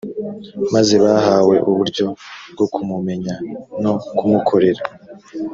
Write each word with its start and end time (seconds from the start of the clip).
maze 0.73 0.93
bahabwe 1.03 1.55
uburyo 1.69 2.05
bwo 2.53 2.65
kumumenya 2.73 3.35
no 3.83 3.91
kumukorera 4.17 4.83